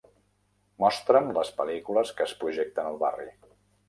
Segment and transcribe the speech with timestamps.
[0.83, 3.27] Mostra'm les pel·lícules que es projecten al barri